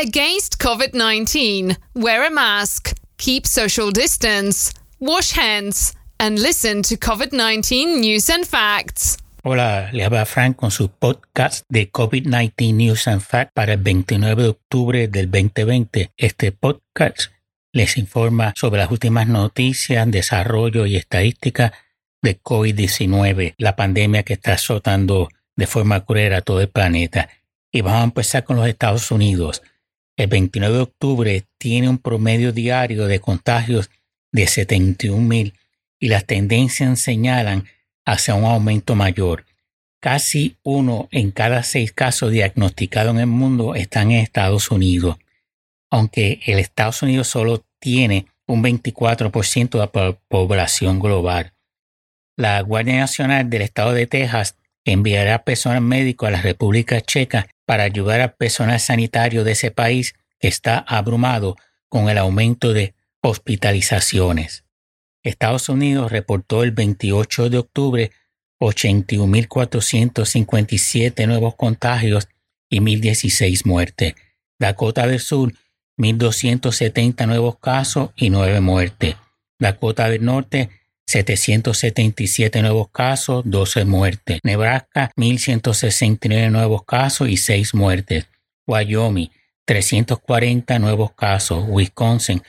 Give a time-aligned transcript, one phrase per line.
[0.00, 7.34] Against COVID 19, wear a mask, keep social distance, wash hands, and listen to COVID
[7.34, 9.18] 19 news and facts.
[9.44, 14.42] Hola, le habla Frank con su podcast de COVID-19 News and Facts para el 29
[14.42, 16.12] de octubre del 2020.
[16.16, 17.30] Este podcast
[17.70, 21.72] les informa sobre las últimas noticias, desarrollo y estadísticas
[22.22, 27.28] de COVID-19, la pandemia que está azotando de forma cruel a todo el planeta.
[27.70, 29.60] Y vamos a empezar con los Estados Unidos.
[30.20, 33.88] El 29 de octubre tiene un promedio diario de contagios
[34.30, 35.54] de 71 mil
[35.98, 37.64] y las tendencias señalan
[38.04, 39.46] hacia un aumento mayor.
[39.98, 45.16] Casi uno en cada seis casos diagnosticados en el mundo están en Estados Unidos,
[45.90, 51.54] aunque el Estados Unidos solo tiene un 24% de la población global.
[52.36, 57.84] La Guardia Nacional del Estado de Texas enviará personal médico a la República Checa para
[57.84, 61.56] ayudar al personal sanitario de ese país está abrumado
[61.88, 64.64] con el aumento de hospitalizaciones.
[65.22, 68.10] Estados Unidos reportó el 28 de octubre
[68.60, 72.28] 81.457 nuevos contagios
[72.68, 74.14] y 1.016 muertes.
[74.58, 75.52] Dakota del Sur,
[75.98, 79.16] 1.270 nuevos casos y 9 muertes.
[79.58, 80.70] Dakota del Norte,
[81.06, 84.40] 777 nuevos casos, 12 muertes.
[84.42, 88.26] Nebraska, 1.169 nuevos casos y 6 muertes.
[88.66, 89.30] Wyoming,
[89.70, 91.64] 340 nuevos casos.
[91.68, 92.42] Wisconsin,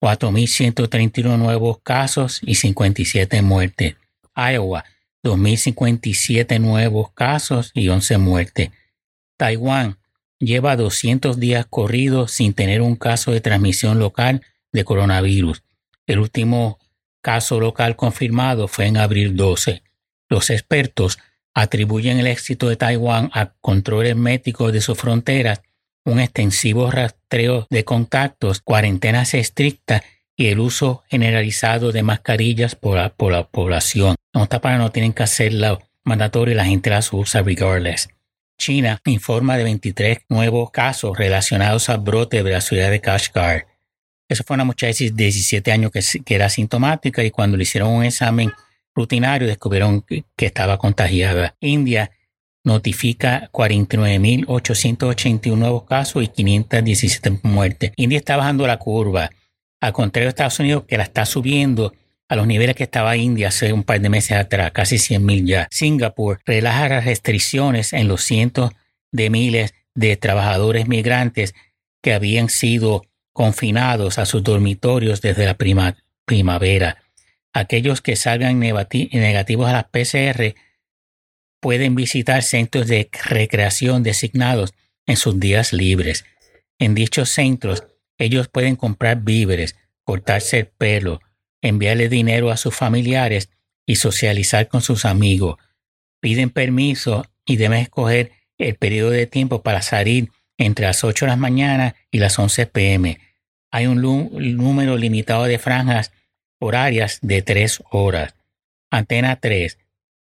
[0.00, 3.96] 4.131 nuevos casos y 57 muertes.
[4.34, 4.82] Iowa,
[5.22, 8.70] 2.057 nuevos casos y 11 muertes.
[9.36, 9.98] Taiwán
[10.38, 14.40] lleva 200 días corridos sin tener un caso de transmisión local
[14.72, 15.64] de coronavirus.
[16.06, 16.78] El último
[17.20, 19.82] caso local confirmado fue en abril 12.
[20.30, 21.18] Los expertos
[21.52, 25.60] atribuyen el éxito de Taiwán a controles médicos de sus fronteras,
[26.04, 30.02] un extensivo rastreo de contactos, cuarentenas estrictas
[30.36, 34.16] y el uso generalizado de mascarillas por la, población.
[34.34, 38.08] No está para no tienen que hacerla mandatoria y la gente las usa regardless.
[38.58, 43.66] China informa de 23 nuevos casos relacionados al brote de la ciudad de Kashgar.
[44.28, 48.04] Eso fue una muchacha de 17 años que, era asintomática y cuando le hicieron un
[48.04, 48.52] examen
[48.94, 51.56] rutinario descubrieron que, estaba contagiada.
[51.60, 52.10] India
[52.64, 57.92] notifica 49.881 nuevos casos y 517 muertes.
[57.96, 59.30] India está bajando la curva,
[59.80, 61.92] al contrario de Estados Unidos que la está subiendo
[62.28, 65.66] a los niveles que estaba India hace un par de meses atrás, casi 100.000 ya.
[65.70, 68.70] Singapur relaja las restricciones en los cientos
[69.10, 71.54] de miles de trabajadores migrantes
[72.00, 75.58] que habían sido confinados a sus dormitorios desde la
[76.24, 76.96] primavera.
[77.52, 80.54] Aquellos que salgan negativos a las PCR
[81.62, 84.74] pueden visitar centros de recreación designados
[85.06, 86.24] en sus días libres.
[86.80, 87.84] En dichos centros,
[88.18, 91.20] ellos pueden comprar víveres, cortarse el pelo,
[91.62, 93.48] enviarle dinero a sus familiares
[93.86, 95.54] y socializar con sus amigos.
[96.20, 101.30] Piden permiso y deben escoger el periodo de tiempo para salir entre las 8 de
[101.30, 103.20] la mañana y las 11 pm.
[103.70, 106.10] Hay un número limitado de franjas
[106.58, 108.34] horarias de 3 horas.
[108.90, 109.78] Antena 3.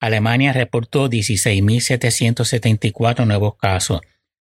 [0.00, 4.00] Alemania reportó 16.774 nuevos casos.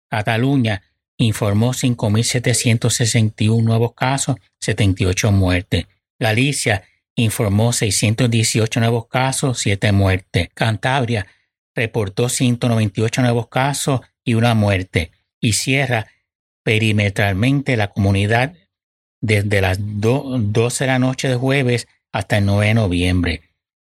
[0.10, 0.84] Cataluña
[1.18, 5.88] informó 5.761 nuevos casos, 78 muertes.
[6.20, 6.84] Galicia
[7.16, 10.50] informó 618 nuevos casos, 7 muertes.
[10.54, 11.28] Cantabria
[11.76, 15.12] reportó 198 nuevos casos y una muerte
[15.42, 16.08] y cierra
[16.64, 18.54] perimetralmente la comunidad
[19.22, 23.42] desde las 12 de la noche de jueves hasta el 9 de noviembre.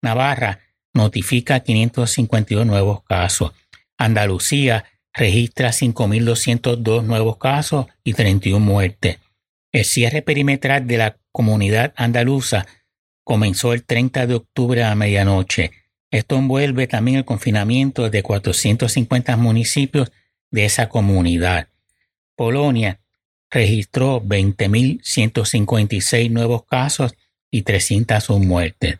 [0.02, 0.60] Navarra
[0.94, 3.52] notifica 552 nuevos casos.
[3.98, 9.18] Andalucía registra 5.202 nuevos casos y 31 muertes.
[9.72, 12.66] El cierre perimetral de la comunidad andaluza
[13.24, 15.70] comenzó el 30 de octubre a medianoche
[16.12, 20.12] esto envuelve también el confinamiento de 450 municipios
[20.50, 21.68] de esa comunidad.
[22.36, 23.00] Polonia
[23.50, 27.14] registró 20.156 nuevos casos
[27.50, 28.98] y 301 muertes.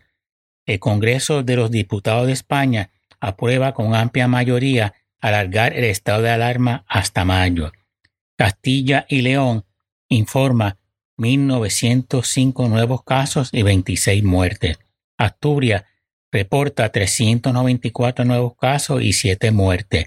[0.73, 2.89] El Congreso de los Diputados de España
[3.21, 7.73] aprueba con amplia mayoría alargar el estado de alarma hasta mayo.
[8.39, 9.67] Castilla y León
[10.09, 10.79] informa
[11.19, 14.79] 1.905 nuevos casos y 26 muertes.
[15.19, 15.85] Asturias
[16.31, 20.07] reporta 394 nuevos casos y 7 muertes,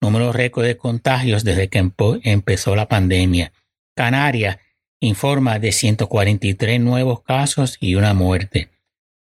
[0.00, 1.86] número récord de contagios desde que
[2.22, 3.52] empezó la pandemia.
[3.94, 4.56] Canarias
[5.00, 8.70] informa de 143 nuevos casos y una muerte.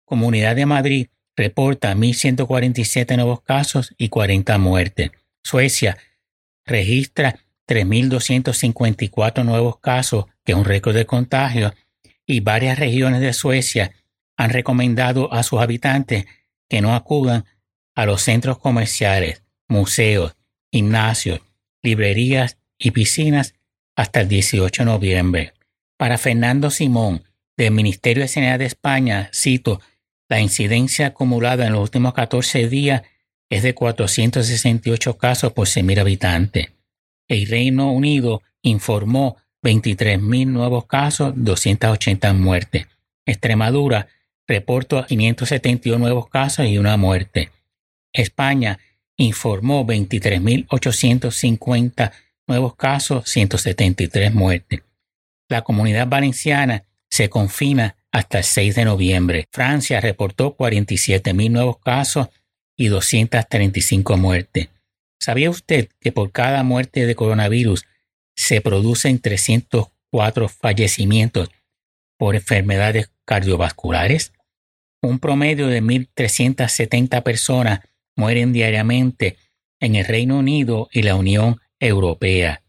[0.07, 5.11] Comunidad de Madrid reporta 1.147 nuevos casos y 40 muertes.
[5.43, 5.99] Suecia
[6.65, 11.75] registra 3.254 nuevos casos, que es un récord de contagio,
[12.25, 13.93] y varias regiones de Suecia
[14.37, 16.27] han recomendado a sus habitantes
[16.69, 17.45] que no acudan
[17.97, 20.37] a los centros comerciales, museos,
[20.71, 21.41] gimnasios,
[21.83, 23.55] librerías y piscinas
[23.97, 25.55] hasta el 18 de noviembre.
[25.97, 27.25] Para Fernando Simón,
[27.57, 29.81] del Ministerio de Sanidad de España, cito,
[30.29, 33.03] la incidencia acumulada en los últimos 14 días
[33.49, 36.73] es de 468 casos por 100.000 habitantes.
[37.29, 42.89] El Reino Unido informó 23.000 nuevos casos, 280 muertes.
[43.25, 44.09] Extremadura
[44.47, 47.51] reportó 571 nuevos casos y una muerte.
[48.13, 48.79] España
[49.17, 52.13] informó 23.850
[52.47, 54.83] nuevos casos, 173 muertes.
[55.49, 59.49] La comunidad valenciana se confina hasta el 6 de noviembre.
[59.53, 62.29] Francia reportó 47.000 nuevos casos
[62.77, 64.69] y 235 muertes.
[65.21, 67.87] ¿Sabía usted que por cada muerte de coronavirus
[68.37, 71.51] se producen 304 fallecimientos
[72.19, 74.33] por enfermedades cardiovasculares?
[75.03, 77.81] Un promedio de 1.370 personas
[78.17, 79.37] mueren diariamente
[79.81, 82.63] en el Reino Unido y la Unión Europea.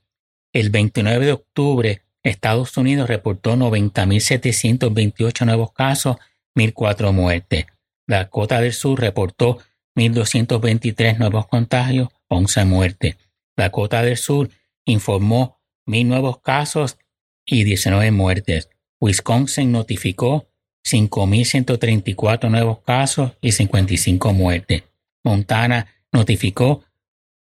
[0.54, 6.18] El 29 de octubre, Estados Unidos reportó 90.728 nuevos casos,
[6.56, 7.66] 1.004 muertes.
[8.06, 9.60] Dakota del Sur reportó
[9.96, 13.18] 1.223 nuevos contagios, 11 muertes.
[13.56, 14.50] Dakota del Sur
[14.86, 16.98] informó 1.000 nuevos casos
[17.46, 18.70] y 19 muertes.
[19.00, 20.48] Wisconsin notificó
[20.86, 24.84] 5.134 nuevos casos y 55 muertes.
[25.24, 26.84] Montana notificó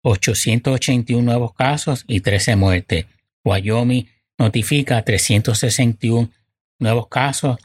[0.02, 3.06] 881 nuevos casos y 13 muertes.
[3.44, 4.08] Wyoming
[4.38, 6.30] notifica 361
[6.78, 7.58] nuevos casos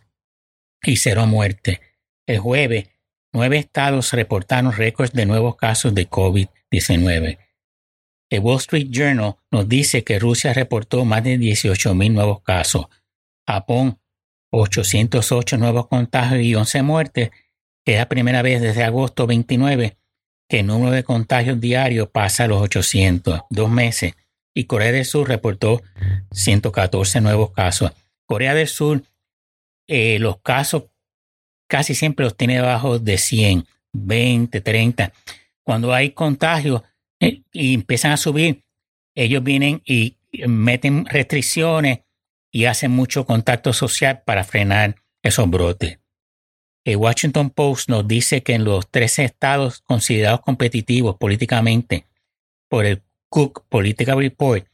[0.84, 1.80] y 0 muertes.
[2.28, 2.90] El jueves,
[3.34, 7.38] nueve estados reportaron récords de nuevos casos de COVID-19.
[8.30, 12.86] El Wall Street Journal nos dice que Rusia reportó más de 18.000 nuevos casos.
[13.48, 14.00] Japón,
[14.52, 17.32] 808 nuevos contagios y 11 muertes,
[17.86, 19.98] es la primera vez desde agosto 29
[20.48, 24.16] que el número de contagios diarios pasa a los 800, dos meses,
[24.54, 25.82] y Corea del Sur reportó
[26.32, 27.92] 114 nuevos casos.
[28.26, 29.04] Corea del Sur,
[29.88, 30.86] eh, los casos
[31.68, 35.14] casi siempre los tiene debajo de 100, 20, 30.
[35.64, 36.82] Cuando hay contagios
[37.20, 38.64] eh, y empiezan a subir,
[39.16, 40.18] ellos vienen y
[40.48, 42.00] meten restricciones
[42.52, 46.00] y hacen mucho contacto social para frenar esos brotes.
[46.86, 52.08] El Washington Post nos dice que en los 13 estados considerados competitivos políticamente
[52.70, 54.66] por el Cook Political Report,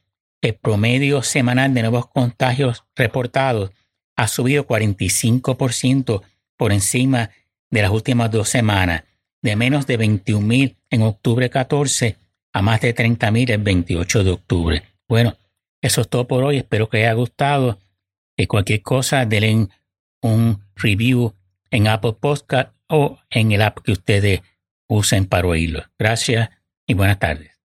[0.42, 3.72] el promedio semanal de nuevos contagios reportados
[4.16, 6.22] ha subido 45%
[6.58, 7.32] por encima
[7.70, 9.04] de las últimas dos semanas,
[9.42, 12.18] de menos de 21.000 en octubre 14
[12.54, 14.84] a más de 30.000 el 28 de octubre.
[15.08, 15.36] Bueno,
[15.82, 16.58] eso es todo por hoy.
[16.58, 17.80] Espero que haya gustado.
[18.38, 19.68] Y cualquier cosa, denle
[20.22, 21.34] un review
[21.70, 24.42] en Apple Podcast o en el app que ustedes
[24.88, 25.84] usen para oírlo.
[26.00, 26.50] Gracias
[26.88, 27.55] y buenas tardes.